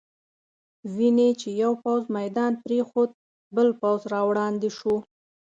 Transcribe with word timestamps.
وینې 0.95 1.29
چې 1.39 1.49
یو 1.63 1.73
پوځ 1.83 2.03
میدان 2.17 2.51
پرېښود، 2.63 3.09
بل 3.55 3.69
پوځ 3.81 4.01
را 4.13 4.21
وړاندې 4.29 4.69
شو. 4.77 4.95